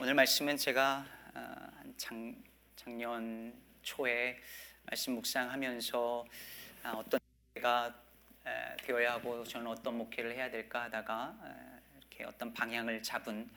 [0.00, 1.04] 오늘 말씀은 제가
[1.34, 1.40] 어,
[1.76, 2.14] 한 작,
[2.76, 4.38] 작년 초에
[4.84, 6.24] 말씀 묵상하면서
[6.84, 7.18] 아, 어떤
[7.56, 13.50] 에, 되어야 하고 저는 어떤 목회를 해야 될까 하다가 에, 이렇게 어떤 방향을 잡은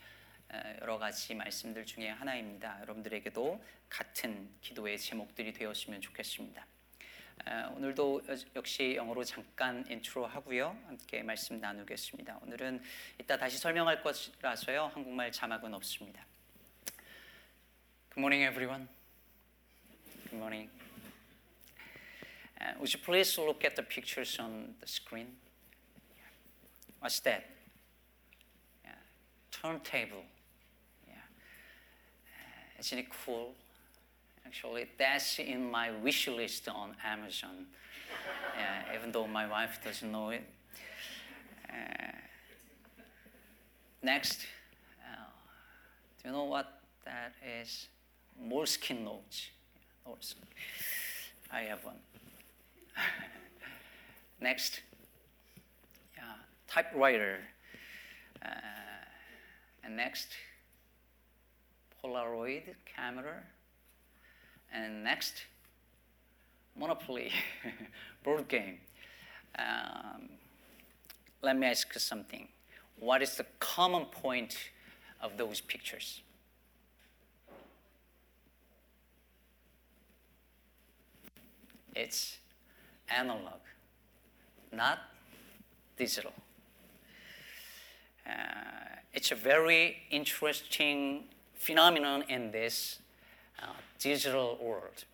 [0.52, 2.80] 에, 여러 가지 말씀들 중에 하나입니다.
[2.82, 6.66] 여러분들에게도 같은 기도의 제목들이 되었으면 좋겠습니다.
[7.48, 10.76] 에, 오늘도 여- 역시 영어로 잠깐 인트로 하고요.
[10.88, 12.40] 함께 말씀 나누겠습니다.
[12.42, 12.82] 오늘은
[13.20, 14.92] 이따 다시 설명할 것이라서요.
[14.94, 16.26] 한국말 자막은 없습니다.
[18.14, 18.90] Good morning, everyone.
[20.30, 20.68] Good morning.
[22.60, 25.28] Uh, would you please look at the pictures on the screen?
[27.00, 27.46] What's that?
[28.84, 28.92] Yeah.
[29.50, 30.26] Turntable.
[31.08, 31.14] Yeah.
[32.26, 33.54] Uh, isn't it cool?
[34.46, 37.66] Actually, that's in my wish list on Amazon.
[38.94, 40.44] Even though my wife doesn't know it.
[41.70, 42.12] Uh,
[44.04, 44.48] next,
[45.00, 45.30] uh,
[46.22, 47.88] do you know what that is?
[48.40, 49.50] Moleskin notes.
[50.06, 50.44] Moleskin.
[51.52, 51.96] I have one.
[54.42, 54.82] Next,
[56.16, 56.24] yeah,
[56.68, 57.40] typewriter.
[58.44, 58.50] Uh,
[59.84, 60.30] and next,
[62.04, 63.44] Polaroid camera.
[64.74, 65.44] And next,
[66.76, 67.32] Monopoly
[68.24, 68.80] board game.
[69.60, 70.30] Um,
[71.42, 72.48] let me ask you something.
[73.00, 74.58] What is the common point
[75.22, 76.22] of those pictures?
[81.96, 82.38] It's
[83.10, 83.60] analog,
[84.72, 85.00] not
[85.98, 86.34] digital.
[88.26, 88.32] Uh,
[89.14, 93.00] it's a very interesting phenomenon in this
[93.62, 93.68] uh,
[94.00, 95.06] digital world.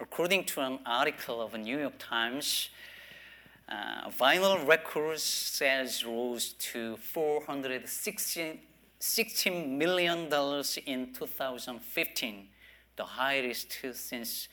[0.00, 2.70] According to an article of the New York Times,
[3.68, 8.60] uh, vinyl records sales rose to 460
[9.00, 10.24] $16 million
[10.86, 12.48] in 2015,
[12.96, 14.48] the highest since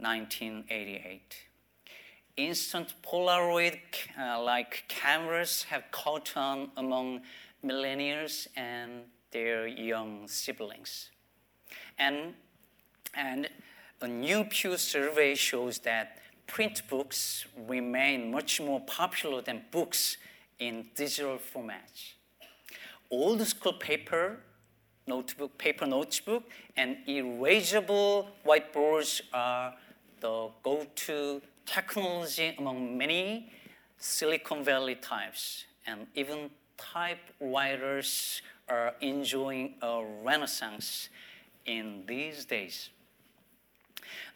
[0.00, 1.36] 1988.
[2.36, 3.78] Instant Polaroid
[4.18, 7.20] uh, like cameras have caught on among
[7.64, 11.10] millennials and their young siblings.
[11.98, 12.34] And,
[13.14, 13.48] and
[14.00, 20.16] a new Pew survey shows that print books remain much more popular than books
[20.58, 22.14] in digital formats.
[23.10, 24.38] Old school paper,
[25.06, 26.44] notebook, paper notebook,
[26.76, 29.74] and erasable whiteboards are
[30.20, 33.50] the go-to technology among many
[33.98, 41.08] Silicon Valley types, and even typewriters are enjoying a renaissance
[41.66, 42.90] in these days.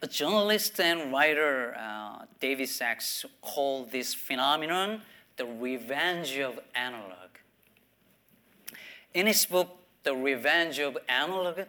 [0.02, 5.02] A journalist and writer, uh, David Sachs, called this phenomenon
[5.36, 7.30] the revenge of analog.
[9.14, 11.60] In his book, The Revenge of Analog,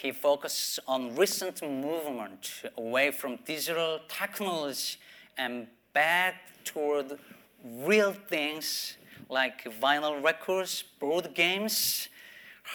[0.00, 4.96] he focuses on recent movement away from digital technology
[5.36, 7.18] and back toward
[7.62, 8.96] real things
[9.28, 12.08] like vinyl records, board games,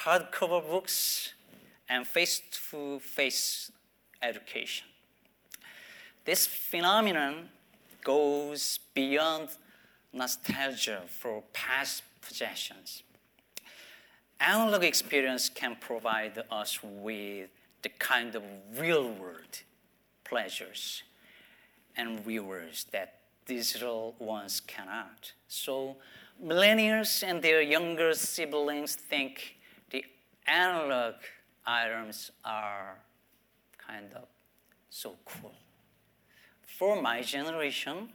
[0.04, 1.34] hardcover books,
[1.90, 3.72] and face-to-face
[4.22, 4.88] education.
[6.26, 7.50] This phenomenon
[8.04, 9.50] goes beyond
[10.14, 13.04] nostalgia for past possessions.
[14.40, 17.50] Analog experience can provide us with
[17.82, 18.44] the kind of
[18.78, 19.62] real world
[20.24, 21.04] pleasures
[21.96, 25.32] and rewards that digital ones cannot.
[25.48, 25.98] So,
[26.44, 29.56] millennials and their younger siblings think
[29.92, 30.04] the
[30.48, 31.16] analog
[31.66, 32.98] items are
[33.78, 34.28] kind of
[34.90, 35.54] so cool.
[36.62, 38.10] For my generation,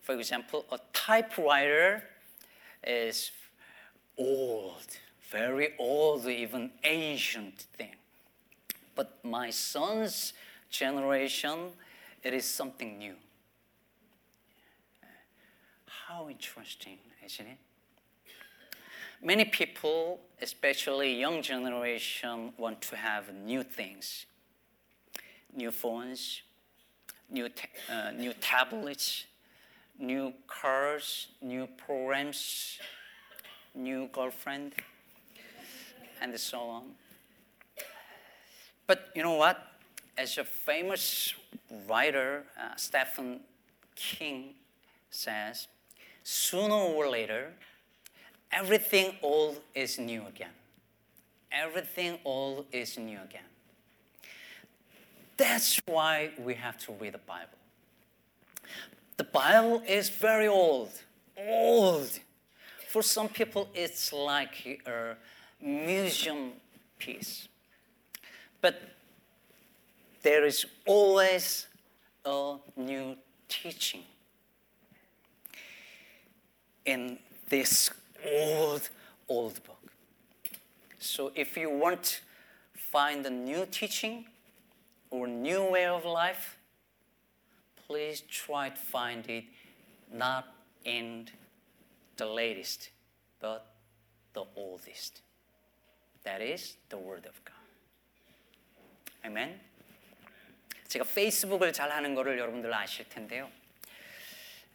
[0.00, 2.04] for example, a typewriter
[2.84, 3.30] is
[4.18, 4.86] old,
[5.30, 7.96] very old, even ancient thing.
[8.94, 10.34] But my son's
[10.70, 11.70] generation,
[12.22, 13.14] it is something new.
[15.86, 17.58] How interesting, isn't it?
[19.22, 24.26] Many people, especially young generation, want to have new things,
[25.54, 26.42] new phones,
[27.30, 29.26] new, ta- uh, new tablets,
[29.98, 32.78] new cars, new programs,
[33.74, 34.74] new girlfriend,
[36.20, 36.82] and so on.
[38.86, 39.66] But you know what?
[40.16, 41.34] As a famous
[41.88, 43.40] writer, uh, Stephen
[43.94, 44.54] King
[45.10, 45.68] says,
[46.22, 47.52] sooner or later,
[48.50, 50.52] everything old is new again.
[51.50, 53.42] Everything old is new again.
[55.36, 57.58] That's why we have to read the Bible.
[59.16, 60.90] The Bible is very old,
[61.36, 62.18] old.
[62.92, 65.16] For some people, it's like a
[65.64, 66.52] museum
[66.98, 67.48] piece.
[68.60, 68.82] But
[70.22, 71.68] there is always
[72.26, 73.16] a new
[73.48, 74.02] teaching
[76.84, 77.18] in
[77.48, 77.88] this
[78.30, 78.90] old,
[79.26, 79.90] old book.
[80.98, 82.16] So if you want to
[82.74, 84.26] find a new teaching
[85.08, 86.58] or new way of life,
[87.86, 89.44] please try to find it
[90.12, 90.52] not
[90.84, 91.30] in
[92.22, 92.90] the latest,
[93.40, 93.74] but
[94.32, 95.22] the oldest.
[96.22, 97.58] That is the Word of God.
[99.24, 99.60] 아멘.
[100.86, 103.50] 제가 페이스북을 잘 하는 거를 여러분들 아실 텐데요.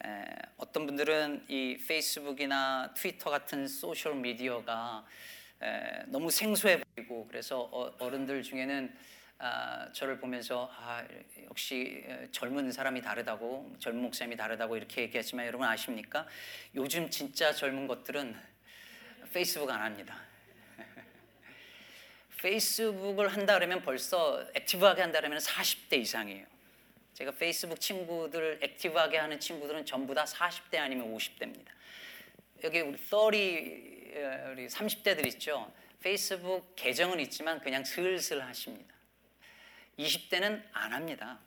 [0.04, 0.26] 에,
[0.58, 5.06] 어떤 분들은 이 페이스북이나 트위터 같은 소셜 미디어가
[5.62, 8.94] 에, 너무 생소해 보이고 그래서 어, 른들 중에는
[9.40, 11.06] 아, 저를 보면서 아,
[11.44, 16.28] 역시 젊은 사람이 다르다고 젊은 목사님이 다르다고 이렇게 얘기하지만 여러분 아십니까?
[16.74, 18.36] 요즘 진짜 젊은 것들은
[19.32, 20.20] 페이스북 안 합니다.
[22.42, 26.46] 페이스북을 한다 그러면 벌써 액티브하게 한다 그러면 40대 이상이에요.
[27.14, 31.68] 제가 페이스북 친구들 액티브하게 하는 친구들은 전부 다 40대 아니면 50대입니다.
[32.64, 33.88] 여기 우리 30
[34.52, 35.72] 우리 30대들 있죠.
[36.00, 38.97] 페이스북 계정은 있지만 그냥 슬슬 하십니다.
[40.00, 41.40] 20대는 안 합니다.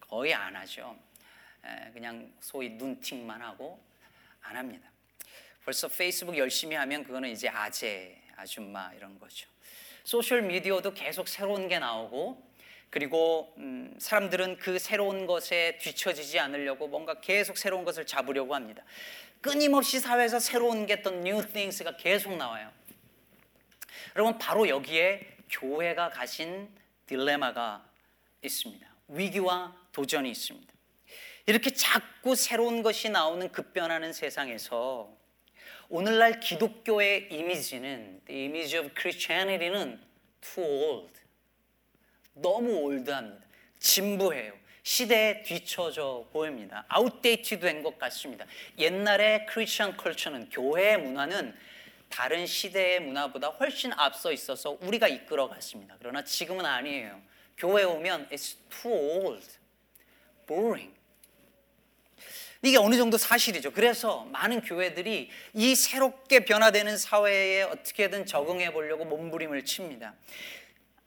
[0.00, 0.96] 거의 안 하죠.
[1.92, 3.80] 그냥 소위 눈팅만 하고
[4.42, 4.90] 안 합니다.
[5.64, 9.48] 벌써 페이스북 열심히 하면 그거는 이제 아재, 아줌마 이런 거죠.
[10.04, 12.50] 소셜 미디어도 계속 새로운 게 나오고
[12.90, 18.82] 그리고 음, 사람들은 그 새로운 것에 뒤처지지 않으려고 뭔가 계속 새로운 것을 잡으려고 합니다.
[19.40, 22.70] 끊임없이 사회에서 새로운 게 어떤 new things가 계속 나와요.
[24.16, 26.68] 여러분 바로 여기에 교회가 가신
[27.06, 27.91] 딜레마가
[28.42, 28.86] 있습니다.
[29.08, 30.72] 위기와 도전이 있습니다.
[31.46, 35.10] 이렇게 자꾸 새로운 것이 나오는 급변하는 세상에서
[35.88, 40.00] 오늘날 기독교의 이미지는 the image of Christianity는
[40.40, 41.12] too old.
[42.34, 43.44] 너무 올드합니다.
[43.78, 44.54] 진부해요.
[44.84, 46.84] 시대에 뒤처져 보입니다.
[46.88, 48.46] 아웃데이트 된 것 같습니다.
[48.78, 51.54] 옛날의 크리스천 컬처는 교회의 문화는
[52.08, 55.96] 다른 시대의 문화보다 훨씬 앞서 있어서 우리가 이끌어 갔습니다.
[55.98, 57.20] 그러나 지금은 아니에요.
[57.56, 59.46] 교회 오면 it's too old,
[60.46, 60.92] boring.
[62.64, 63.72] 이게 어느 정도 사실이죠.
[63.72, 70.14] 그래서 많은 교회들이 이 새롭게 변화되는 사회에 어떻게든 적응해 보려고 몸부림을 칩니다.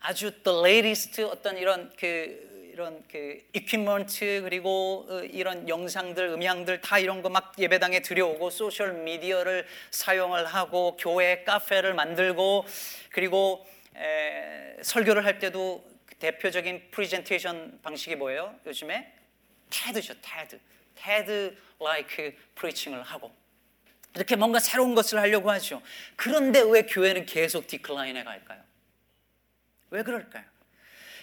[0.01, 7.21] 아주 the latest 어떤 이런 그 이런 그 equipment 그리고 이런 영상들, 음향들 다 이런
[7.21, 12.65] 거 막 예배당에 들여오고 소셜 미디어를 사용을 하고 교회 카페를 만들고
[13.12, 13.65] 그리고
[13.95, 15.86] 에, 설교를 할 때도
[16.20, 18.58] 대표적인 프레젠테이션 방식이 뭐예요?
[18.66, 19.14] 요즘에
[19.70, 20.60] 테드죠, 테드.
[20.96, 23.36] 테드 like 프리칭을 하고
[24.16, 25.82] 이렇게 뭔가 새로운 것을 하려고 하죠.
[26.16, 28.64] 그런데 왜 교회는 계속 decline해 갈까요?
[29.90, 30.46] 왜 그럴까요?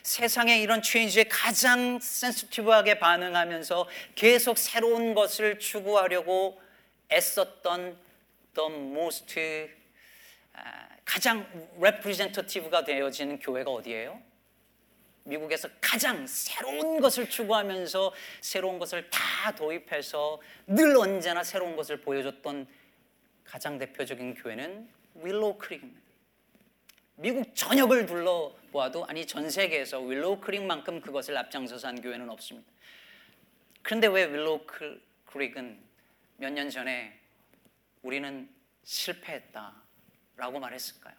[0.02, 6.60] 세상의 이런 change에 가장 센시티브하게 반응하면서 계속 새로운 것을 추구하려고
[7.10, 7.96] 애썼던
[8.54, 9.70] the most
[11.04, 11.46] 가장
[11.80, 14.31] representative가 되어지는 교회가 어디예요?
[15.24, 22.66] 미국에서 가장 새로운 것을 추구하면서 새로운 것을 다 도입해서 늘 언제나 새로운 것을 보여줬던
[23.44, 26.00] 가장 대표적인 교회는 윌로우 크릭입니다.
[27.16, 32.70] 미국 전역을 둘러보아도 아니 전 세계에서 윌로우 크릭만큼 그것을 앞장서서 한 교회는 없습니다.
[33.82, 34.64] 그런데 왜 윌로우
[35.26, 35.78] 크릭은
[36.38, 37.16] 몇 년 전에
[38.02, 38.48] 우리는
[38.82, 41.14] 실패했다라고 말했을까요?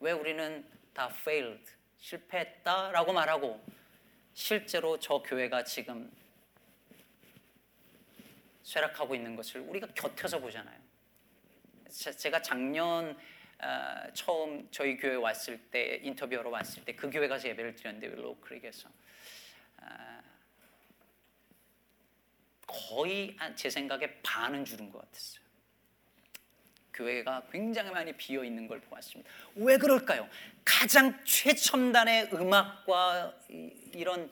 [0.00, 3.64] 왜 우리는 다 failed 실패했다라고 말하고
[4.34, 6.10] 실제로 저 교회가 지금
[8.62, 10.78] 쇠락하고 있는 것을 우리가 곁에서 보잖아요.
[11.88, 13.16] 제가 작년
[13.62, 18.36] 어, 처음 저희 교회 왔을 때 인터뷰하러 왔을 때 그 교회 가서 예배를 드렸는데 윌로우
[18.36, 18.90] 크릭에서
[19.80, 20.20] 어,
[22.66, 25.45] 거의 제 생각에 반은 줄은 것 같았어요.
[26.96, 29.30] 교회가 굉장히 많이 비어 있는 걸 보았습니다.
[29.56, 30.28] 왜 그럴까요?
[30.64, 33.34] 가장 최첨단의 음악과
[33.92, 34.30] 이런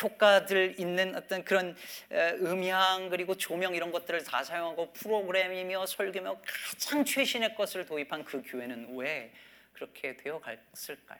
[0.00, 1.76] 효과들 있는 어떤 그런
[2.12, 8.96] 음향 그리고 조명 이런 것들을 다 사용하고 프로그램이며 설교며 가장 최신의 것을 도입한 그 교회는
[8.96, 9.32] 왜
[9.72, 11.18] 그렇게 되어 갔을까요?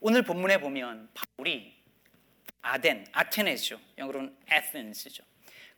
[0.00, 1.76] 오늘 본문에 보면 바울이
[2.60, 3.80] 아덴, 아테네죠.
[3.98, 5.24] 영어로는 에센스죠.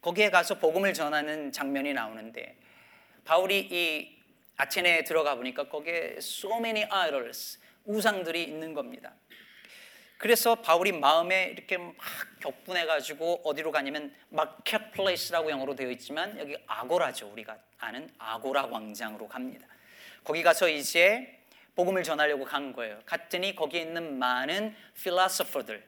[0.00, 2.56] 거기에 가서 복음을 전하는 장면이 나오는데
[3.30, 4.18] 바울이 이
[4.56, 9.14] 아테네에 들어가 보니까 거기에 so many idols 우상들이 있는 겁니다.
[10.18, 11.94] 그래서 바울이 마음에 이렇게 막
[12.40, 17.30] 격분해 가지고 어디로 가냐면 마켓플레이스라고 영어로 되어 있지만 여기 아고라죠.
[17.30, 19.64] 우리가 아는 아고라 광장으로 갑니다.
[20.24, 21.38] 거기 가서 이제
[21.76, 22.98] 복음을 전하려고 간 거예요.
[23.06, 25.86] 갔더니 거기에 있는 많은 필라소퍼들,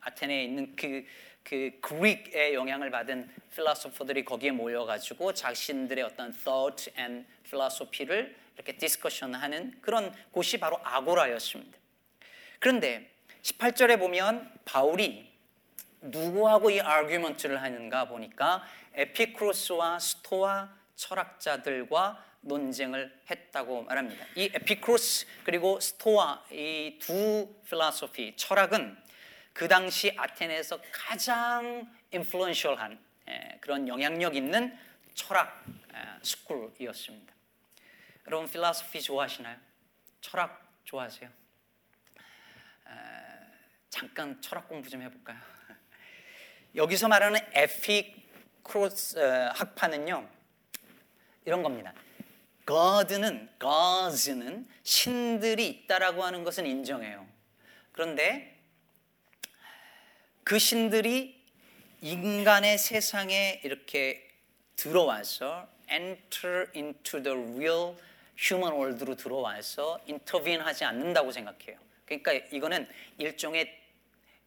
[0.00, 1.04] 아테네에 있는 그,
[1.44, 10.12] 그 그릭의 영향을 받은 필라소퍼들이 거기에 모여가지고 자신들의 어떤 thought and philosophy를 이렇게 디스커션하는 그런
[10.32, 11.78] 곳이 바로 아고라였습니다.
[12.58, 13.10] 그런데
[13.42, 15.30] 18절에 보면 바울이
[16.00, 24.24] 누구하고 이 아규먼트를 하는가 보니까 에피크로스와 스토아 철학자들과 논쟁을 했다고 말합니다.
[24.36, 28.96] 이 에피크로스 그리고 스토아 이 두 필라소피 철학은
[29.54, 34.76] 그 당시 아테네에서 가장 인플루언셜한 예, 그런 영향력 있는
[35.14, 37.32] 철학 예, 스쿨이었습니다.
[38.26, 39.56] 여러분 필라소피 좋아하시나요?
[40.20, 41.44] 철학 좋아하세요?
[43.94, 45.38] 잠깐 철학 공부 좀 해볼까요?
[46.74, 50.28] 여기서 말하는 에피크로스 어, 학파는요
[51.44, 51.94] 이런 겁니다.
[52.66, 57.24] God는 Gods는 신들이 있다라고 하는 것은 인정해요.
[57.92, 58.60] 그런데
[60.44, 61.42] 그 신들이
[62.02, 64.28] 인간의 세상에 이렇게
[64.76, 67.96] 들어와서 enter into the real
[68.38, 71.78] human world로 들어와서 인터뷰인 하지 않는다고 생각해요.
[72.04, 72.86] 그러니까 이거는
[73.16, 73.74] 일종의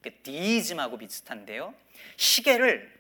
[0.03, 1.73] 그 디이즘하고 비슷한데요.
[2.15, 2.95] 시계를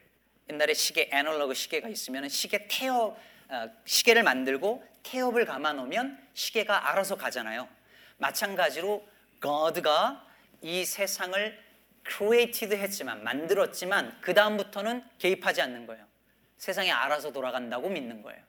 [0.49, 3.15] 옛날에 시계 애널로그 시계가 있으면 시계 태엽
[3.49, 7.69] 어, 시계를 만들고 태엽을 감아 놓으면 시계가 알아서 가잖아요.
[8.17, 9.07] 마찬가지로
[9.41, 10.25] God가
[10.63, 11.66] 이 세상을
[12.07, 16.05] created 했지만 만들었지만 그 다음부터는 개입하지 않는 거예요.
[16.57, 18.41] 세상이 알아서 돌아간다고 믿는 거예요.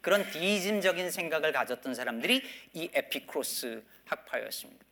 [0.00, 2.42] 그런 디이즘적인 생각을 가졌던 사람들이
[2.72, 4.84] 이 에피크로스 학파였습니다.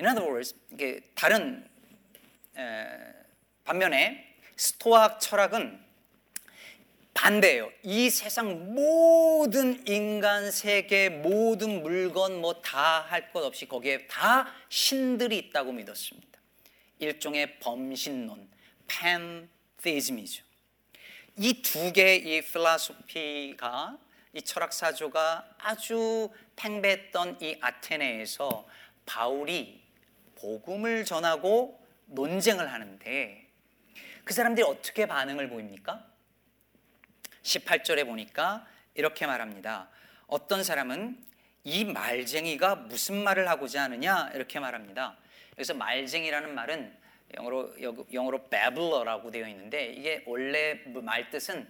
[0.00, 1.66] In other words, 이게 다른
[2.56, 2.86] 에,
[3.64, 5.82] 반면에 스토아 철학은
[7.14, 7.70] 반대예요.
[7.84, 15.38] 이 세상 모든 인간 세계 모든 물건 뭐 다 할 것 없이 거기에 다 신들이
[15.38, 16.33] 있다고 믿었습니다.
[16.98, 18.48] 일종의 범신론,
[18.86, 20.44] 팬테이즘이죠.
[21.36, 23.98] 이 두 개의 이 필라소피가
[24.34, 28.66] 이 철학 사조가 아주 팽배했던 이 아테네에서
[29.06, 29.82] 바울이
[30.36, 33.48] 복음을 전하고 논쟁을 하는데
[34.24, 36.04] 그 사람들이 어떻게 반응을 보입니까?
[37.42, 39.88] 18절에 보니까 이렇게 말합니다.
[40.26, 41.22] 어떤 사람은
[41.64, 45.16] 이 말쟁이가 무슨 말을 하고자 하느냐 이렇게 말합니다.
[45.58, 46.96] 여기서 말쟁이라는 말은
[47.36, 47.74] 영어로
[48.12, 51.68] 영어로 babbler라고 되어 있는데 이게 원래 말 뜻은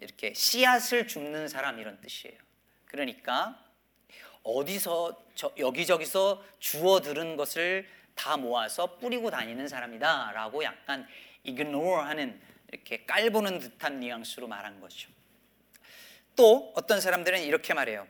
[0.00, 2.36] 이렇게 씨앗을 줍는 사람 이런 뜻이에요.
[2.86, 3.60] 그러니까
[4.42, 11.06] 어디서 저, 여기저기서 주워 들은 것을 다 모아서 뿌리고 다니는 사람이다라고 약간
[11.44, 12.40] ignore하는
[12.72, 15.10] 이렇게 깔보는 듯한 뉘앙스로 말한 거죠.
[16.36, 18.06] 또 어떤 사람들은 이렇게 말해요.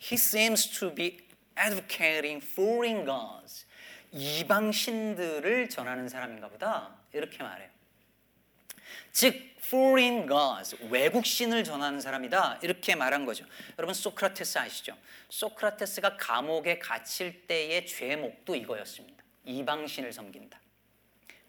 [0.00, 1.18] He seems to be
[1.58, 3.65] advocating foreign gods.
[4.16, 6.96] 이방 신들을 전하는 사람인가 보다.
[7.12, 7.68] 이렇게 말해요.
[9.12, 12.60] 즉 foreign gods, 외국 신을 전하는 사람이다.
[12.62, 13.44] 이렇게 말한 거죠.
[13.78, 14.96] 여러분 소크라테스 아시죠?
[15.28, 19.22] 소크라테스가 감옥에 갇힐 때의 죄목도 이거였습니다.
[19.44, 20.60] 이방 신을 섬긴다.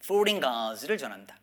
[0.04, 1.38] foreign gods를 전한다.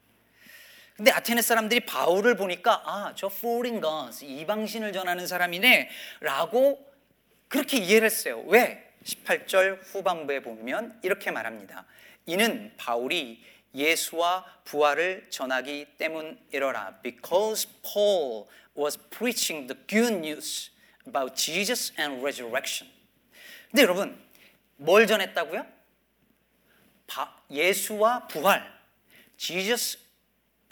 [0.96, 5.88] 근데 아테네 사람들이 바울을 보니까 아, 저 foreign gods, 이방 신을 전하는 사람이네
[6.20, 6.92] 라고
[7.48, 8.42] 그렇게 이해를 했어요.
[8.46, 8.83] 왜?
[9.04, 11.84] 18절 후반부에 보면 이렇게 말합니다.
[12.26, 13.44] 이는 바울이
[13.74, 17.00] 예수와 부활을 전하기 때문이러라.
[17.02, 18.46] Because Paul
[18.76, 20.70] was preaching the good news
[21.06, 22.92] about Jesus and resurrection.
[23.70, 24.18] 근데 여러분,
[24.76, 25.66] 뭘 전했다고요?
[27.06, 28.72] 바, 예수와 부활.
[29.36, 29.98] Jesus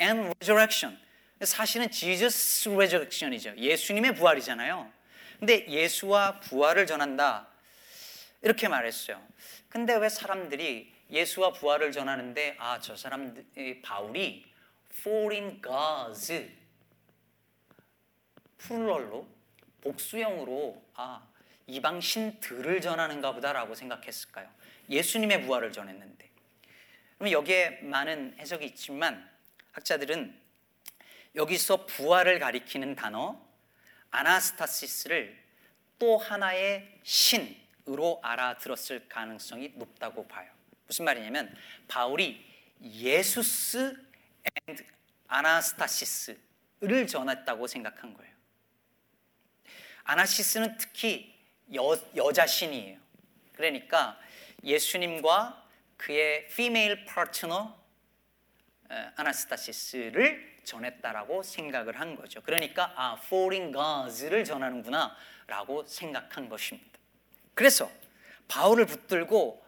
[0.00, 0.98] and resurrection.
[1.42, 3.56] 사실은 Jesus resurrection이죠.
[3.56, 4.90] 예수님의 부활이잖아요.
[5.40, 7.51] 근데 예수와 부활을 전한다.
[8.42, 9.22] 이렇게 말했어요.
[9.68, 13.34] 근데 왜 사람들이 예수와 부활을 전하는데 아, 저 사람
[13.82, 14.44] 바울이
[14.90, 16.50] foreign gods
[18.58, 19.26] 플럴로
[19.80, 21.26] 복수형으로 아,
[21.66, 24.48] 이방 신들을 전하는가 보다라고 생각했을까요?
[24.90, 26.28] 예수님의 부활을 전했는데.
[27.18, 29.30] 그럼 여기에 많은 해석이 있지만
[29.72, 30.40] 학자들은
[31.36, 33.40] 여기서 부활을 가리키는 단어
[34.10, 35.40] anastasis를
[35.98, 40.50] 또 하나의 신으로 알아들었을 가능성이 높다고 봐요.
[40.86, 41.54] 무슨 말이냐면
[41.88, 42.44] 바울이
[42.80, 43.96] Jesus
[44.68, 44.76] and
[45.26, 48.32] anastasis를 전했다고 생각한 거예요.
[50.04, 51.34] anastasis는 특히
[51.74, 52.98] 여, 여자 신이에요.
[53.52, 54.18] 그러니까
[54.62, 57.80] 예수님과 그의 피메일 파트너
[59.16, 62.42] 아나스타시스를 전했다라고 생각을 한 거죠.
[62.42, 66.92] 그러니까 아, foreign gods를 전하는구나라고 생각한 것입니다.
[67.54, 67.90] 그래서
[68.48, 69.62] 바울을 붙들고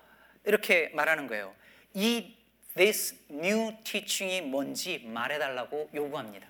[0.44, 1.54] 이렇게 말하는 거예요.
[1.94, 2.34] 이
[2.74, 6.46] this new teaching이 뭔지 말해달라고 요구합니다.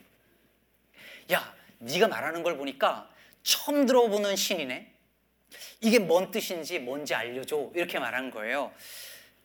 [1.33, 3.11] 야, 네가 말하는 걸 보니까
[3.43, 4.93] 처음 들어보는 신이네.
[5.81, 7.73] 이게 뭔 뜻인지 뭔지 알려줘.
[7.75, 8.73] 이렇게 말한 거예요.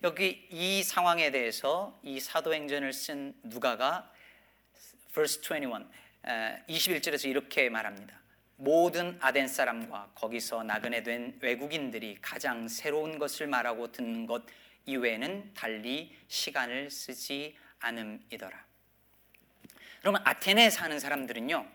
[0.03, 4.09] 여기 이 상황에 대해서 이 사도행전을 쓴 누가가
[5.13, 5.85] verse 21
[6.67, 8.17] 21절에서 이렇게 말합니다.
[8.61, 14.43] 모든 아덴 사람과 거기서 나그네 된 외국인들이 가장 새로운 것을 말하고 듣는 것
[14.85, 18.65] 이외에는 달리 시간을 쓰지 않음이더라.
[20.03, 21.65] 여러분 아테네에 사는 사람들은요.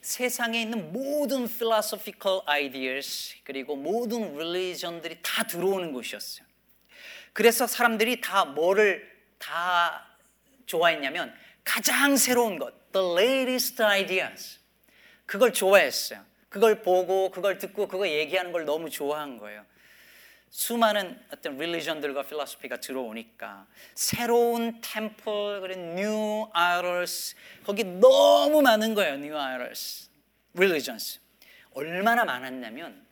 [0.00, 6.44] 세상에 있는 모든 philosophical ideas 그리고 모든 religion들이 다 들어오는 곳이었어요.
[7.32, 10.08] 그래서 사람들이 다 뭐를 다
[10.66, 11.32] 좋아했냐면
[11.62, 14.61] 가장 새로운 것, the latest ideas.
[15.26, 16.24] 그걸 좋아했어요.
[16.48, 19.64] 그걸 보고 그걸 듣고 그거 얘기하는 걸 너무 좋아한 거예요.
[20.50, 29.16] 수많은 어떤 릴리전들과 필로소피가 들어오니까 새로운 temple 그리고 new idols 거기 너무 많은 거예요.
[29.16, 30.10] new idols
[30.52, 31.20] religions
[31.72, 33.06] 얼마나 많았냐면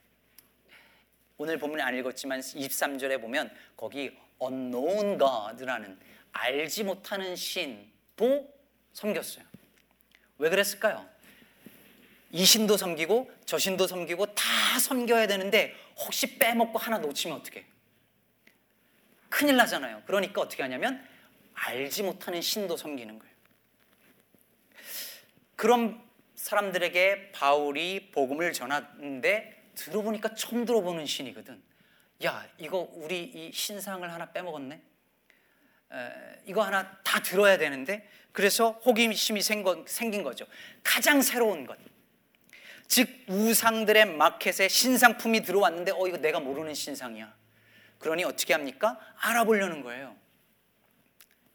[1.39, 5.99] 오늘 본문에 안 읽었지만 23절에 보면 거기 unknown God라는
[6.33, 8.53] 알지 못하는 신도
[8.93, 9.47] 섬겼어요.
[10.37, 11.09] 왜 그랬을까요?
[12.31, 14.45] 이 신도 섬기고 저 신도 섬기고 다
[14.79, 17.67] 섬겨야 되는데 혹시 빼먹고 하나 놓치면 어떻게?
[19.29, 20.03] 큰일 나잖아요.
[20.07, 21.07] 그러니까 어떻게 하냐면
[21.55, 23.35] 알지 못하는 신도 섬기는 거예요.
[25.57, 26.01] 그런
[26.37, 31.63] 사람들에게 바울이 복음을 전하는데 들어보니까 처음 들어보는 신이거든.
[32.25, 34.75] 야, 이거 우리 이 신상을 하나 빼먹었네.
[35.93, 36.11] 에,
[36.47, 40.47] 이거 하나 다 들어야 되는데 그래서 호기심이 생긴 거죠.
[40.83, 41.79] 가장 새로운 것.
[42.91, 47.33] 즉 우상들의 마켓에 신상품이 들어왔는데 어 이거 내가 모르는 신상이야.
[48.01, 48.99] 그러니 어떻게 합니까?
[49.21, 50.17] 알아보려는 거예요.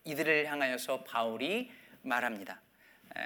[0.06, 2.62] 이들을 향하여서 바울이 말합니다.
[3.18, 3.22] 에,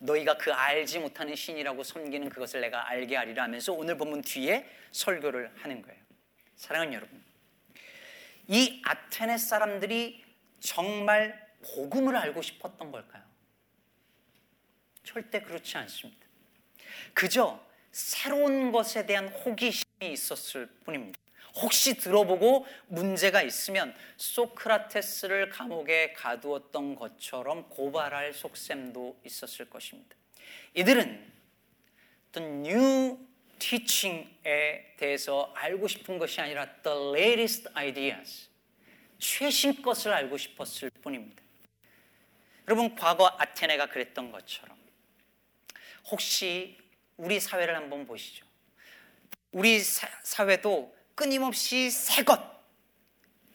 [0.00, 5.52] 너희가 그 알지 못하는 신이라고 섬기는 그것을 내가 알게 하리라 하면서 오늘 본문 뒤에 설교를
[5.54, 6.02] 하는 거예요.
[6.56, 7.22] 사랑하는 여러분,
[8.48, 10.24] 이 아테네 사람들이
[10.58, 13.22] 정말 복음을 알고 싶었던 걸까요?
[15.04, 16.23] 절대 그렇지 않습니다.
[17.12, 17.60] 그저
[17.92, 21.18] 새로운 것에 대한 호기심이 있었을 뿐입니다.
[21.56, 30.16] 혹시 들어보고 문제가 있으면 소크라테스를 감옥에 가두었던 것처럼 고발할 속셈도 있었을 것입니다.
[30.74, 31.32] 이들은
[32.32, 33.18] the new
[33.60, 38.48] teaching에 대해서 알고 싶은 것이 아니라 the latest ideas,
[39.20, 41.42] 최신 것을 알고 싶었을 뿐입니다.
[42.66, 44.76] 여러분 과거 아테네가 그랬던 것처럼
[46.10, 46.76] 혹시
[47.16, 48.44] 우리 사회를 한번 보시죠.
[49.52, 52.40] 우리 사, 사회도 끊임없이 새 것,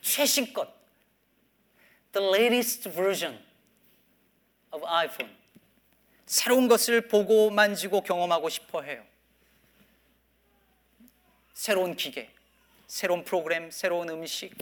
[0.00, 0.68] 최신 것,
[2.12, 3.38] the latest version
[4.70, 5.36] of iPhone.
[6.24, 9.04] 새로운 것을 보고 만지고 경험하고 싶어 해요.
[11.52, 12.30] 새로운 기계,
[12.86, 14.56] 새로운 프로그램, 새로운 음식,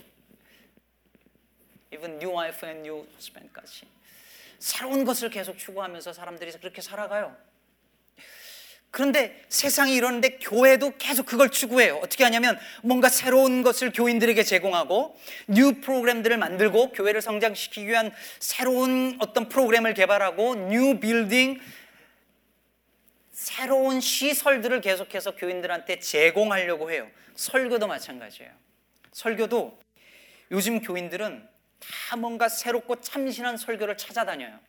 [1.93, 3.87] even new iPhone, new husband까지.
[4.57, 7.37] 새로운 것을 계속 추구하면서 사람들이 그렇게 살아가요.
[8.91, 11.97] 그런데 세상이 이러는데 교회도 계속 그걸 추구해요.
[11.97, 15.15] 어떻게 하냐면 뭔가 새로운 것을 교인들에게 제공하고
[15.47, 21.59] new 프로그램들을 만들고 교회를 성장시키기 위한 새로운 어떤 프로그램을 개발하고 new 빌딩
[23.31, 27.07] 새로운 시설들을 계속해서 교인들한테 제공하려고 해요.
[27.35, 28.51] 설교도 마찬가지예요.
[29.13, 29.79] 설교도
[30.51, 31.47] 요즘 교인들은
[31.79, 34.59] 다 뭔가 새롭고 참신한 설교를 찾아다녀요.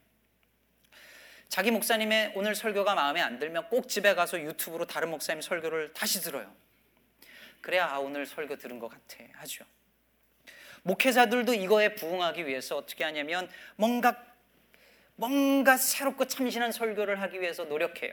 [1.50, 6.20] 자기 목사님의 오늘 설교가 마음에 안 들면 꼭 집에 가서 유튜브로 다른 목사님 설교를 다시
[6.20, 6.54] 들어요.
[7.60, 9.64] 그래야 아 오늘 설교 들은 것 같아 하죠.
[10.84, 14.24] 목회자들도 이거에 부응하기 위해서 어떻게 하냐면 뭔가
[15.16, 18.12] 뭔가 새롭고 참신한 설교를 하기 위해서 노력해요.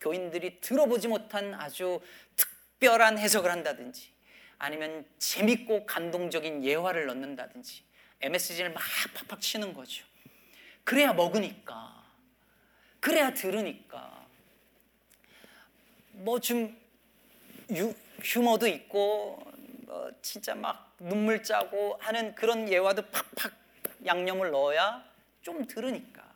[0.00, 2.00] 교인들이 들어보지 못한 아주
[2.36, 4.12] 특별한 해석을 한다든지
[4.58, 7.82] 아니면 재밌고 감동적인 예화를 넣는다든지
[8.20, 8.80] MSG를 막
[9.14, 10.04] 팍팍 치는 거죠.
[10.84, 11.99] 그래야 먹으니까.
[13.00, 14.26] 그래야 들으니까.
[16.12, 16.76] 뭐 좀
[18.22, 19.42] 휴머도 있고
[19.86, 23.52] 뭐 진짜 막 눈물 짜고 하는 그런 예화도 팍팍
[24.04, 25.02] 양념을 넣어야
[25.42, 26.28] 좀 들으니까.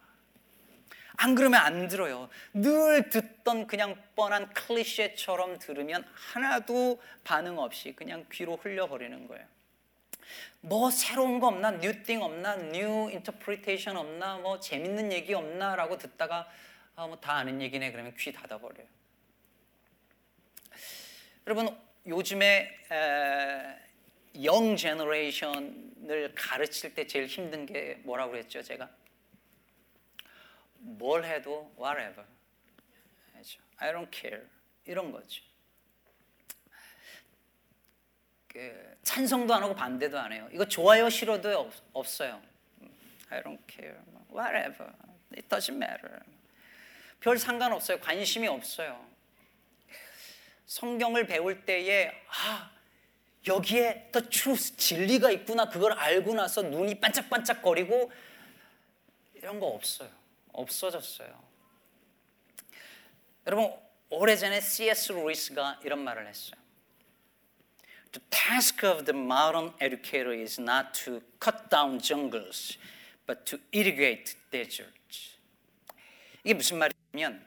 [1.16, 2.29] 안 그러면 안 들어요.
[2.53, 9.46] 늘 듣던 그냥 뻔한 클리셰처럼 들으면 하나도 반응 없이 그냥 귀로 흘려버리는 거예요.
[10.61, 11.73] 뭐 새로운 거 없나?
[11.73, 12.57] new thing 없나?
[12.57, 14.39] new interpretation 없나?
[14.39, 16.49] 뭐 재밌는 얘기 없나 라고 듣다가
[16.97, 18.87] 아, 뭐 다 아는 얘기네 그러면 귀 닫아버려요.
[21.47, 21.69] 여러분
[22.07, 22.71] 요즘에
[24.43, 28.91] young generation을 가르칠 때 제일 힘든 게 뭐라고 그랬죠 제가?
[30.79, 32.25] 뭘 해도 whatever.
[33.79, 34.43] I don't care.
[34.85, 35.43] 이런 거죠.
[38.44, 38.44] 그
[39.03, 40.49] 찬성도 안 하고 반대도 안 해요.
[40.53, 42.40] 이거 좋아요 싫어도 없, 없어요.
[43.31, 43.97] I don't care.
[44.31, 44.93] Whatever.
[45.33, 46.21] It doesn't matter.
[47.21, 48.01] 별 상관없어요.
[48.01, 49.05] 관심이 없어요.
[50.67, 52.71] 성경을 배울 때에 아
[53.47, 58.11] 여기에 the truth 진리가 있구나 그걸 알고 나서 눈이 반짝반짝 거리고
[59.35, 60.11] 이런 거 없어요.
[60.53, 61.43] 없어졌어요.
[63.47, 63.73] 여러분
[64.09, 65.12] 오래전에 C.S.
[65.12, 66.63] 루이스가 이런 말을 했어요.
[68.14, 72.79] The task of the modern educator is not to cut down jungles,
[73.27, 75.37] but to irrigate deserts.
[76.44, 77.44] 이게 무슨 말이냐면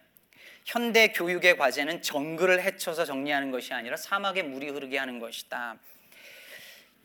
[0.66, 5.80] 현대 교육의 과제는 정글을 헤쳐서 정리하는 것이 아니라 사막에 물이 흐르게 하는 것이다.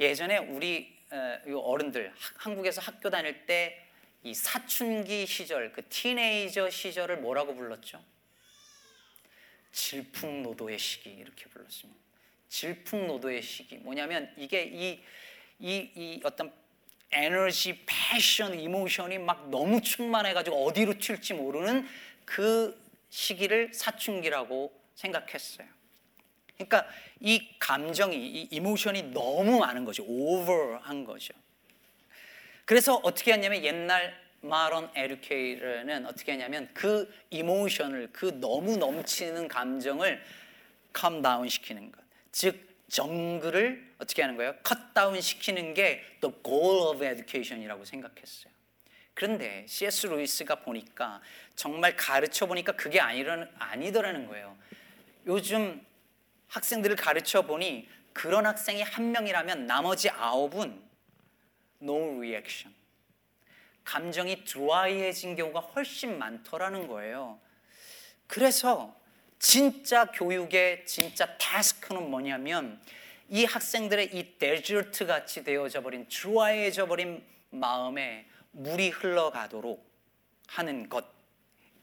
[0.00, 0.98] 예전에 우리
[1.46, 3.78] 어른들 한국에서 학교 다닐 때
[4.24, 8.00] 이 사춘기 시절, 그 티네이저 시절을 뭐라고 불렀죠?
[9.72, 12.01] 질풍노도의 시기 이렇게 불렀습니다.
[12.52, 15.00] 질풍노도의 시기 뭐냐면 이게 이,
[15.58, 16.52] 이, 이 어떤
[17.10, 21.86] 에너지, 패션, 이모션이 막 너무 충만해가지고 어디로 튈지 모르는
[22.24, 25.66] 그 시기를 사춘기라고 생각했어요.
[26.54, 26.86] 그러니까
[27.20, 30.04] 이 감정이, 이 emotion이 너무 많은 거죠.
[30.06, 31.34] 오버한 거죠.
[32.66, 40.22] 그래서 어떻게 했냐면 옛날 modern educator는 어떻게 했냐면 그 emotion을 그 너무 넘치는 감정을
[40.92, 42.01] calm down 시키는 것.
[42.32, 44.54] 즉 정글을 어떻게 하는 거예요?
[44.62, 48.52] cut down 시키는 게 the goal of education이라고 생각했어요.
[49.14, 50.06] 그런데 C.S.
[50.06, 51.20] 루이스가 보니까
[51.54, 54.56] 정말 가르쳐 보니까 그게 아니더라는 거예요.
[55.26, 55.84] 요즘
[56.48, 60.82] 학생들을 가르쳐 보니 그런 학생이 한 명이라면 나머지 아홉은
[61.82, 62.74] no reaction.
[63.84, 67.40] 감정이 드라이해진 경우가 훨씬 많더라는 거예요.
[68.26, 68.94] 그래서
[69.42, 72.80] 진짜 교육의 진짜 타스크는 뭐냐면
[73.28, 79.84] 이 학생들의 이 데저트 같이 되어져 버린 드라이해져 버린 마음에 물이 흘러가도록
[80.46, 81.04] 하는 것.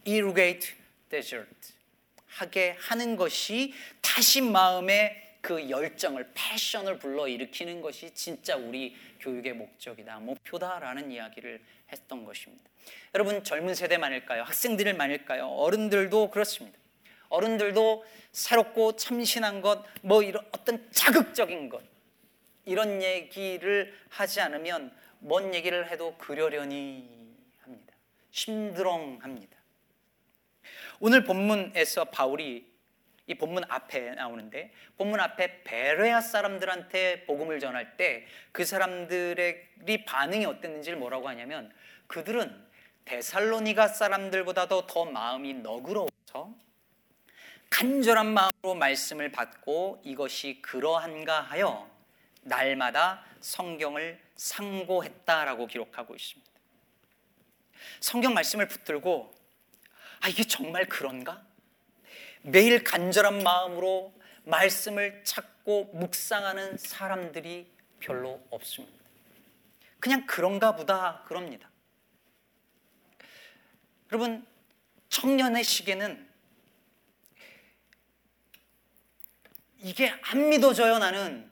[0.08, 0.74] irrigate
[1.10, 1.74] desert.
[2.28, 10.20] 하게 하는 것이 다시 마음에 그 열정을 패션을 불러 일으키는 것이 진짜 우리 교육의 목적이다
[10.20, 12.64] 목표다라는 이야기를 했던 것입니다.
[13.14, 14.44] 여러분 젊은 세대만일까요?
[14.44, 15.46] 학생들만일까요?
[15.46, 16.80] 어른들도 그렇습니다.
[17.30, 21.82] 어른들도 새롭고 참신한 것, 뭐 이런 어떤 자극적인 것
[22.66, 27.10] 이런 얘기를 하지 않으면 뭔 얘기를 해도 그러려니
[27.62, 27.94] 합니다.
[28.32, 29.58] 심드렁합니다.
[31.00, 32.70] 오늘 본문에서 바울이
[33.28, 39.68] 이 본문 앞에 나오는데 본문 앞에 베레아 사람들한테 복음을 전할 때 그 사람들의
[40.06, 41.72] 반응이 어땠는지를 뭐라고 하냐면
[42.08, 42.68] 그들은
[43.06, 46.54] 데살로니가 사람들보다도 더 마음이 너그러워서
[47.70, 51.90] 간절한 마음으로 말씀을 받고 이것이 그러한가 하여
[52.42, 56.52] 날마다 성경을 상고했다라고 기록하고 있습니다.
[58.00, 59.34] 성경 말씀을 붙들고
[60.22, 61.44] 아 이게 정말 그런가?
[62.42, 68.98] 매일 간절한 마음으로 말씀을 찾고 묵상하는 사람들이 별로 없습니다.
[70.00, 71.70] 그냥 그런가 보다 그럽니다.
[74.12, 74.46] 여러분
[75.10, 76.29] 청년의 시계는
[79.80, 81.50] 이게 안 믿어져요 나는.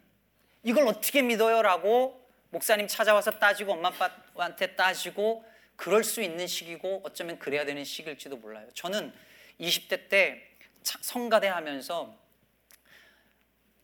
[0.64, 1.62] 이걸 어떻게 믿어요?
[1.62, 8.38] 라고 목사님 찾아와서 따지고 엄마 아빠한테 따지고 그럴 수 있는 시기고 어쩌면 그래야 되는 시기일지도
[8.38, 8.68] 몰라요.
[8.74, 9.14] 저는
[9.60, 10.50] 20대 때
[10.84, 12.16] 성가대 하면서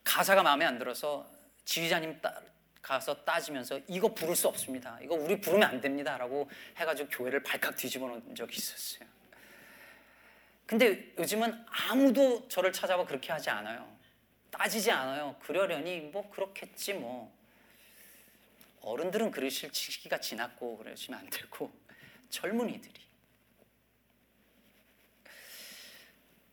[0.03, 1.29] 가사가 마음에 안 들어서
[1.65, 2.41] 지휘자님 따,
[2.81, 4.99] 가서 따지면서 이거 부를 수 없습니다.
[5.01, 9.07] 이거 우리 부르면 안 됩니다라고 해가지고 교회를 발칵 뒤집어 놓은 적이 있었어요.
[10.65, 13.92] 근데 요즘은 아무도 저를 찾아와 그렇게 하지 않아요
[14.53, 15.35] 따지지 않아요.
[15.41, 17.33] 그러려니 뭐 그렇겠지 뭐.
[18.81, 21.71] 어른들은 그러실 시기가 지났고 그러시면 안 되고
[22.29, 23.01] 젊은이들이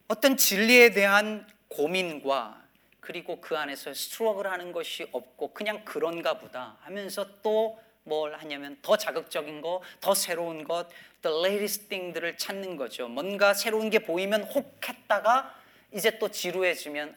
[0.08, 2.64] 어떤 진리에 대한 고민과
[3.00, 8.96] 그리고 그 안에서 스트럭을 하는 것이 없고 그냥 그런가 보다 하면서 또 뭘 하냐면 더
[8.96, 10.88] 자극적인 거, 더 새로운 것,
[11.22, 13.08] the latest thing들을 찾는 거죠.
[13.08, 15.54] 뭔가 새로운 게 보이면 혹 했다가
[15.92, 17.16] 이제 또 지루해지면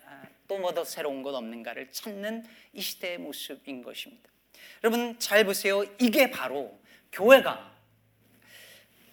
[0.53, 4.29] 또 뭐 더 새로운 것 없는가를 찾는 이 시대의 모습인 것입니다.
[4.83, 5.83] 여러분 잘 보세요.
[5.99, 6.79] 이게 바로
[7.11, 7.73] 교회가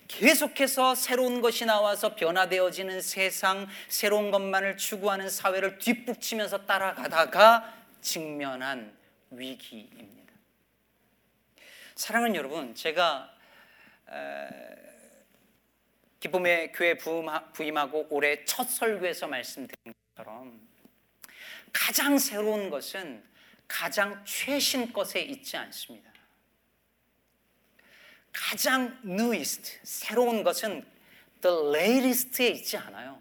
[0.09, 8.97] 계속해서 새로운 것이 나와서 변화되어지는 세상, 새로운 것만을 추구하는 사회를 뒷북치면서 따라가다가 직면한
[9.31, 10.35] 위기입니다.
[11.95, 13.33] 사랑하는 여러분, 제가
[16.19, 20.70] 기쁨의 교회 부임하고 올해 첫 설교에서 말씀드린 것처럼
[21.73, 23.23] 가장 새로운 것은
[23.67, 26.11] 가장 최신 것에 있지 않습니다.
[28.33, 30.87] 가장 newest, 새로운 것은
[31.41, 33.21] the latest에 있지 않아요.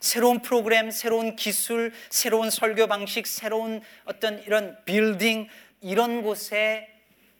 [0.00, 5.48] 새로운 프로그램, 새로운 기술, 새로운 설교 방식, 새로운 어떤 이런 빌딩,
[5.80, 6.92] 이런 곳에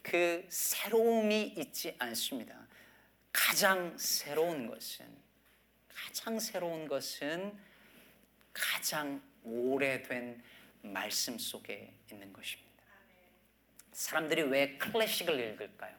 [0.02, 2.54] 그 새로움이 있지 않습니다.
[3.32, 5.06] 가장 새로운 것은,
[5.88, 7.56] 가장 새로운 것은
[8.52, 10.42] 가장 오래된
[10.82, 12.66] 말씀 속에 있는 것입니다.
[13.92, 15.94] 사람들이 왜 클래식을 읽을까요?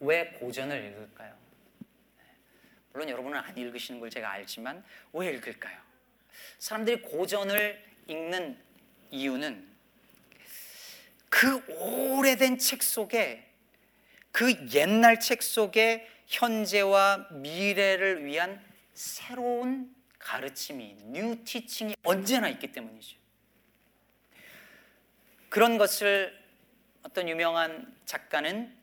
[0.00, 1.36] 왜 고전을 읽을까요?
[2.92, 5.80] 물론 여러분은 안 읽으시는 걸 제가 알지만 왜 읽을까요?
[6.58, 8.58] 사람들이 고전을 읽는
[9.10, 9.68] 이유는
[11.28, 13.48] 그 오래된 책 속에
[14.30, 18.62] 그 옛날 책 속에 현재와 미래를 위한
[18.94, 23.18] 새로운 가르침이 new teaching이 언제나 있기 때문이죠.
[25.48, 26.40] 그런 것을
[27.02, 28.74] 어떤 유명한 작가는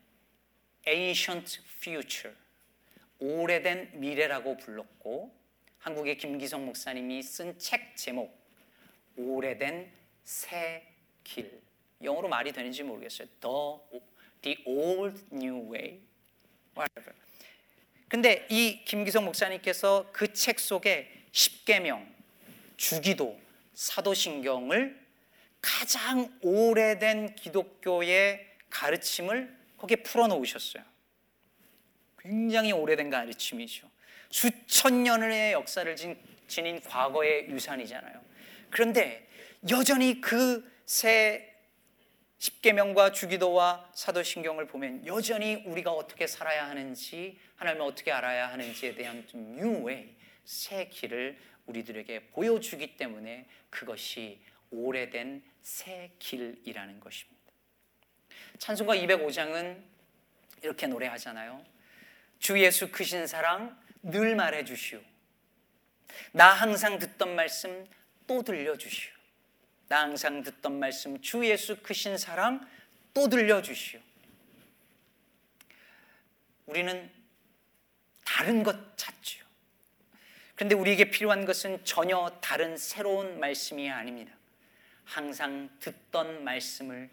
[0.85, 2.35] ancient future,
[3.19, 5.33] 오래된 미래라고 불렀고
[5.79, 8.37] 한국의 김기성 목사님이 쓴 책 제목
[9.15, 9.91] 오래된
[10.23, 10.85] 새
[11.23, 11.61] 길.
[12.03, 13.27] 영어로 말이 되는지 모르겠어요.
[13.39, 14.01] The,
[14.41, 15.99] the old new way.
[16.75, 17.13] Whatever.
[18.09, 22.07] 근데 이 김기성 목사님께서 그 책 속에 십계명,
[22.77, 23.39] 주기도,
[23.73, 24.99] 사도신경을
[25.61, 30.83] 가장 오래된 기독교의 가르침을 거기에 풀어놓으셨어요.
[32.19, 33.89] 굉장히 오래된 가르침이죠.
[34.29, 35.95] 수천 년의 역사를
[36.47, 38.21] 지닌 과거의 유산이잖아요.
[38.69, 39.27] 그런데
[39.69, 41.55] 여전히 그 새
[42.39, 49.55] 십계명과 주기도와 사도신경을 보면 여전히 우리가 어떻게 살아야 하는지 하나님을 어떻게 알아야 하는지에 대한 좀
[49.55, 50.15] 뉴웨이
[50.49, 57.39] 새 길을 우리들에게 보여주기 때문에 그것이 오래된 새 길이라는 것입니다.
[58.57, 59.79] 찬송가 205장은
[60.63, 61.63] 이렇게 노래하잖아요.
[62.39, 64.99] 주 예수 크신 사랑 늘 말해 주시오.
[66.31, 67.85] 나 항상 듣던 말씀
[68.25, 69.11] 또 들려 주시오.
[69.87, 72.67] 나 항상 듣던 말씀 주 예수 크신 사랑
[73.13, 73.99] 또 들려 주시오.
[76.65, 77.11] 우리는
[78.25, 79.18] 다른 것 찾지요.
[80.59, 84.33] 그런데 우리에게 필요한 것은 전혀 다른 새로운 말씀이 아닙니다.
[85.05, 87.09] 항상 듣던 말씀을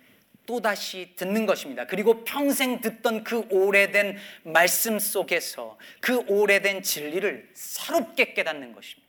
[0.46, 1.86] 또다시 듣는 것입니다.
[1.86, 9.06] 그리고 평생 듣던 그 오래된 말씀 속에서 그 오래된 진리를 새롭게 깨닫는 것입니다.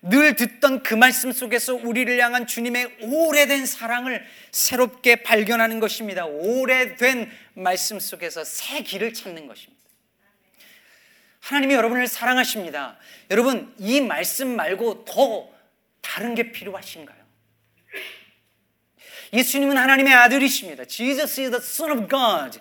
[0.00, 6.24] 늘 듣던 그 말씀 속에서 우리를 향한 주님의 오래된 사랑을 새롭게 발견하는 것입니다.
[6.24, 9.81] 오래된 말씀 속에서 새 길을 찾는 것입니다.
[11.42, 12.96] 하나님이 여러분을 사랑하십니다.
[13.30, 15.50] 여러분, 이 말씀 말고 더
[16.00, 17.20] 다른 게 필요하신가요?
[19.32, 20.84] 예수님은 하나님의 아들이십니다.
[20.84, 22.60] Jesus is the Son of God.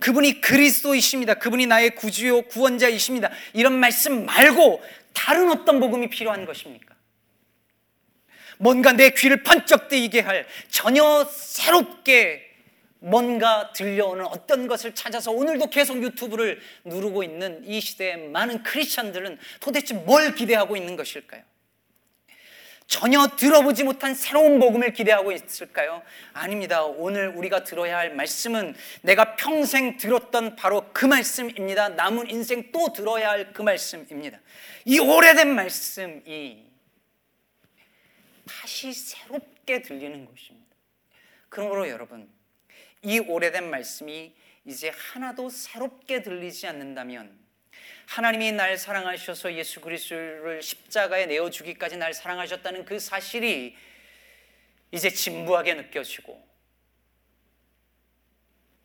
[0.00, 1.34] 그분이 그리스도이십니다.
[1.34, 3.30] 그분이 나의 구주요 구원자이십니다.
[3.52, 6.94] 이런 말씀 말고 다른 어떤 복음이 필요한 것입니까?
[8.58, 12.45] 뭔가 내 귀를 번쩍 뜨이게 할 전혀 새롭게
[13.06, 19.94] 뭔가 들려오는 어떤 것을 찾아서 오늘도 계속 유튜브를 누르고 있는 이 시대의 많은 크리스천들은 도대체
[19.94, 21.42] 뭘 기대하고 있는 것일까요?
[22.88, 26.02] 전혀 들어보지 못한 새로운 복음을 기대하고 있을까요?
[26.32, 26.84] 아닙니다.
[26.84, 31.90] 오늘 우리가 들어야 할 말씀은 내가 평생 들었던 바로 그 말씀입니다.
[31.90, 34.40] 남은 인생 또 들어야 할 그 말씀입니다.
[34.84, 36.64] 이 오래된 말씀이
[38.48, 40.66] 다시 새롭게 들리는 것입니다.
[41.48, 42.35] 그러므로 여러분,
[43.06, 47.38] 이 오래된 말씀이 이제 하나도 새롭게 들리지 않는다면
[48.06, 53.76] 하나님이 날 사랑하셔서 예수 그리스도를 십자가에 내어 주기까지 날 사랑하셨다는 그 사실이
[54.90, 56.44] 이제 진부하게 느껴지고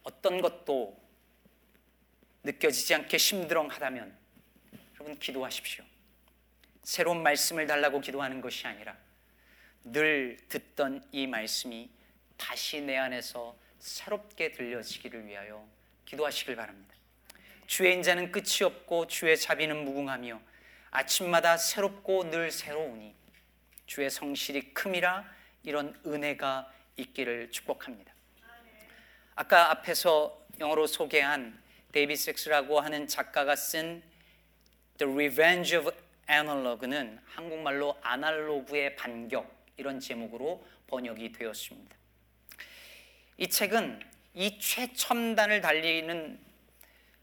[0.03, 1.01] 어떤 것도
[2.43, 4.15] 느껴지지 않게 심드렁하다면
[4.93, 5.83] 여러분 기도하십시오.
[6.83, 8.95] 새로운 말씀을 달라고 기도하는 것이 아니라
[9.83, 11.89] 늘 듣던 이 말씀이
[12.37, 15.67] 다시 내 안에서 새롭게 들려지기를 위하여
[16.05, 16.93] 기도하시길 바랍니다.
[17.65, 20.39] 주의 인자는 끝이 없고 주의 자비는 무궁하며
[20.91, 23.15] 아침마다 새롭고 늘 새로우니
[23.85, 25.25] 주의 성실이 큼이라
[25.63, 28.13] 이런 은혜가 있기를 축복합니다.
[29.35, 31.59] 아까 앞에서 영어로 소개한
[31.91, 34.03] 데이비 섹스라고 하는 작가가 쓴
[34.97, 35.91] The Revenge of
[36.29, 42.00] Analog는 한국말로 아날로그의 반격 이런 제목으로 번역이 되었습니다.
[43.41, 43.99] 이 책은
[44.35, 46.39] 이 최첨단을 달리는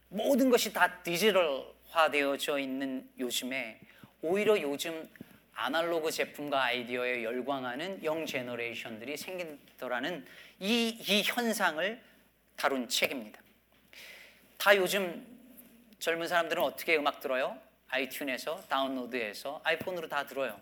[0.08, 3.78] 모든 것이 다 디지털화되어져 있는 요즘에
[4.20, 5.08] 오히려 요즘
[5.54, 10.26] 아날로그 제품과 아이디어에 열광하는 young generation들이 생긴더라는
[10.58, 12.02] 이, 이 현상을
[12.56, 13.40] 다룬 책입니다.
[14.56, 15.24] 다 요즘
[16.00, 17.56] 젊은 사람들은 어떻게 음악 들어요?
[17.90, 20.58] 아이튠에서 다운로드해서 아이폰으로 다 들어요.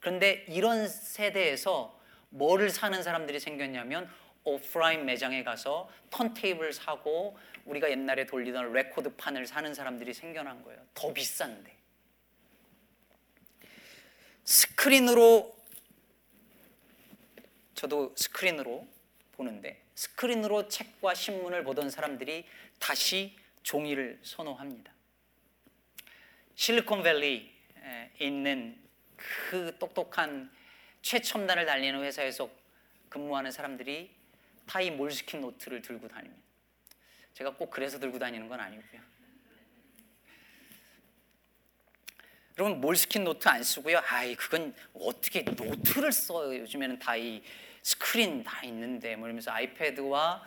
[0.00, 4.10] 그런데 이런 세대에서 뭐를 사는 사람들이 생겼냐면
[4.44, 10.80] 오프라인 매장에 가서 턴테이블 사고 우리가 옛날에 돌리던 레코드판을 사는 사람들이 생겨난 거예요.
[10.94, 11.74] 더 비싼데.
[14.44, 15.56] 스크린으로
[17.74, 18.86] 저도 스크린으로
[19.32, 22.46] 보는데 스크린으로 책과 신문을 보던 사람들이
[22.78, 24.92] 다시 종이를 선호합니다.
[26.54, 27.50] 실리콘밸리에
[28.20, 28.78] 있는
[29.16, 30.50] 그 똑똑한
[31.02, 32.50] 최첨단을 달리는 회사에서
[33.08, 34.10] 근무하는 사람들이
[34.66, 36.42] 다 이 몰스킨 노트를 들고 다닙니다.
[37.34, 39.00] 제가 꼭 그래서 들고 다니는 건 아니고요.
[42.56, 44.00] 여러분 몰스킨 노트 안 쓰고요.
[44.06, 46.56] 아이 그건 어떻게 노트를 써요?
[46.60, 47.42] 요즘에는 다 이
[47.84, 50.42] 스크린 다 있는데 뭐 이러면서 아이패드와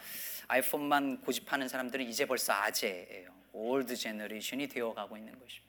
[0.48, 3.32] 아이폰만 고집하는 사람들은 이제 벌써 아재예요.
[3.54, 5.68] old generation이 되어가고 있는 것입니다.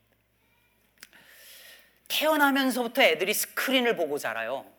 [2.08, 4.72] 태어나면서부터 애들이 스크린을 보고 자라요.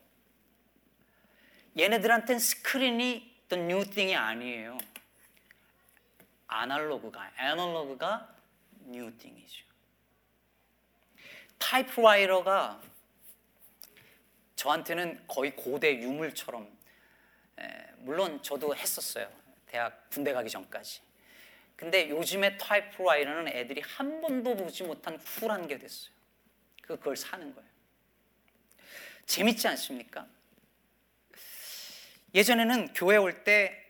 [1.78, 4.78] 얘네들한테는 스크린이 the new thing이 아니에요.
[6.46, 8.34] 아날로그가, analog가
[8.86, 9.66] new thing이죠.
[11.58, 12.80] 타이프라이터가
[14.56, 16.68] 저한테는 거의 고대 유물처럼
[17.58, 19.30] 에, 물론 저도 했었어요.
[19.66, 21.02] 대학 군대 가기 전까지.
[21.76, 26.12] 근데 요즘에 타이프라이터는 애들이 한 번도 보지 못한 쿨한 게 됐어요.
[26.82, 27.70] 그걸 사는 거예요.
[29.26, 30.26] 재밌지 않습니까?
[32.34, 33.80] 예전에는 교회 올 때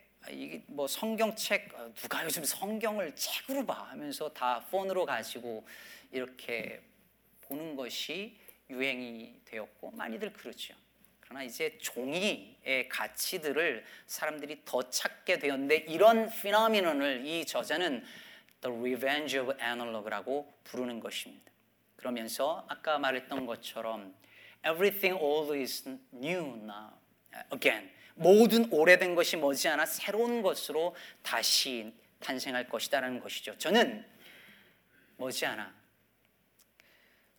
[0.66, 5.66] 뭐 성경책 어, 누가 요즘 성경을 책으로 봐 하면서 다 폰으로 가지고
[6.12, 6.80] 이렇게
[7.42, 8.36] 보는 것이
[8.68, 10.74] 유행이 되었고 많이들 그렇죠.
[11.20, 18.04] 그러나 이제 종이의 가치들을 사람들이 더 찾게 되었는데 이런 피노미넌을 이 저자는
[18.60, 21.50] The Revenge of Analog라고 부르는 것입니다.
[21.96, 24.14] 그러면서 아까 말했던 것처럼
[24.64, 26.90] Everything all is new now.
[27.52, 27.90] Again.
[28.20, 33.56] 모든 오래된 것이 머지않아 새로운 것으로 다시 탄생할 것이다라는 것이죠.
[33.56, 34.04] 저는
[35.16, 35.74] 머지않아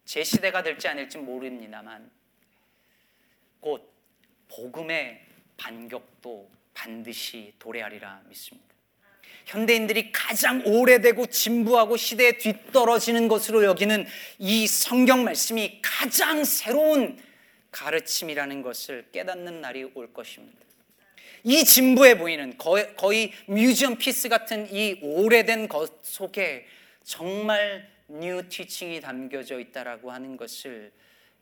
[0.05, 2.09] 제 시대가 될지 아닐지 모릅니다만
[3.59, 3.93] 곧
[4.47, 5.23] 복음의
[5.55, 8.71] 반격도 반드시 도래하리라 믿습니다.
[9.45, 14.07] 현대인들이 가장 오래되고 진부하고 시대에 뒤떨어지는 것으로 여기는
[14.39, 17.21] 이 성경 말씀이 가장 새로운
[17.69, 20.70] 가르침이라는 것을 깨닫는 날이 올 것입니다.
[21.43, 26.67] 이 진부해 보이는 거의, 거의 museum piece 같은 이 오래된 것 속에
[27.03, 30.91] 정말 new teaching이 담겨져 있다라고 하는 것을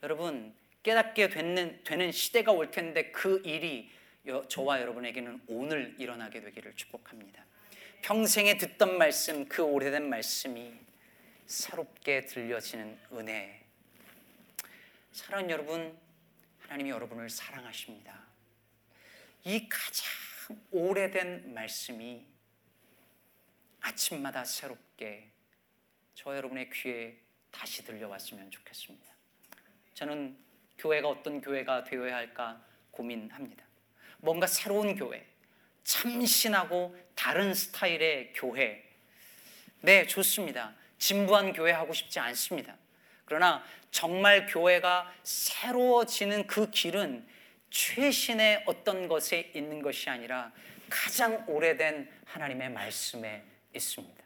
[0.04, 3.90] 여러분 깨닫게 되는, 되는 시대가 올 텐데 그 일이
[4.48, 7.44] 저와 여러분에게는 오늘 일어나게 되기를 축복합니다.
[8.02, 10.72] 평생에 듣던 말씀, 그 오래된 말씀이
[11.46, 13.62] 새롭게 들려지는 은혜.
[15.12, 15.98] 사랑하는 여러분,
[16.60, 18.29] 하나님이 여러분을 사랑하십니다.
[19.44, 20.08] 이 가장
[20.72, 22.26] 오래된 말씀이
[23.82, 25.30] 아침마다 새롭게
[26.14, 27.18] 저 여러분의 귀에
[27.52, 29.06] 다시 들려왔으면 좋겠습니다.
[29.94, 30.38] 저는
[30.78, 33.64] 교회가 어떤 교회가 되어야 할까 고민합니다.
[34.18, 35.26] 뭔가 새로운 교회,
[35.84, 38.84] 참신하고 다른 스타일의 교회.
[39.82, 40.76] 네, 좋습니다.
[40.98, 42.78] 진부한 교회 하고 싶지 않습니다.
[43.24, 47.26] 그러나 정말 교회가 새로워지는 그 길은
[47.70, 50.52] 최신의 어떤 것에 있는 것이 아니라
[50.90, 53.44] 가장 오래된 하나님의 말씀에
[53.76, 54.24] 있습니다.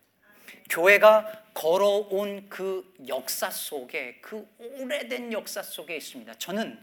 [0.69, 6.33] 교회가 걸어온 그 역사 속에 그 오래된 역사 속에 있습니다.
[6.35, 6.79] 저는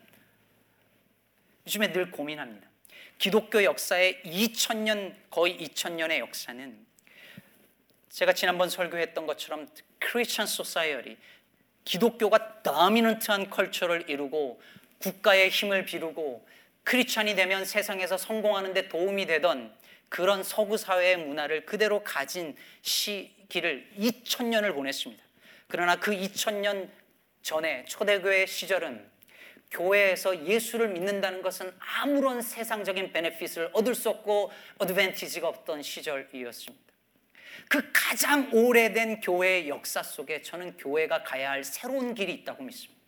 [1.67, 2.69] 요즘에 늘 고민합니다.
[3.19, 6.87] 기독교 역사의 2000년 거의 2000년의 역사는
[8.11, 11.17] 제가 지난번 설교했던 것처럼 크리스천 소사이어리
[11.85, 14.61] 기독교가 다미넌트한 컬처를 이루고
[15.01, 16.47] 국가의 힘을 비루고
[16.85, 19.75] 크리스천이 되면 세상에서 성공하는 데 도움이 되던
[20.09, 25.23] 그런 서구 사회의 문화를 그대로 가진 시기를 2000년을 보냈습니다.
[25.69, 26.89] 그러나 그 2000년
[27.43, 29.09] 전에 초대교회 시절은
[29.71, 36.91] 교회에서 예수를 믿는다는 것은 아무런 세상적인 베네핏을 얻을 수 없고 어드밴티지가 없던 시절이었습니다.
[37.69, 43.01] 그 가장 오래된 교회의 역사 속에 저는 교회가 가야 할 새로운 길이 있다고 믿습니다.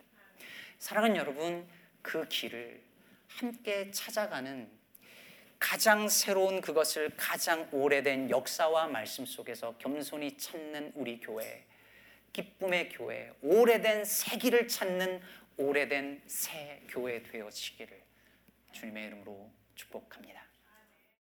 [0.78, 1.66] 사랑하는 여러분,
[2.02, 2.80] 그 길을
[3.28, 4.68] 함께 찾아가는
[5.58, 11.64] 가장 새로운 그것을 가장 오래된 역사와 말씀 속에서 겸손히 찾는 우리 교회,
[12.32, 15.22] 기쁨의 교회, 오래된 새 길을 찾는
[15.56, 18.02] 오래된 새 교회 되어지기를
[18.72, 20.41] 주님의 이름으로 축복합니다.